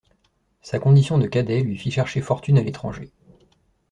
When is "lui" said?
1.61-1.77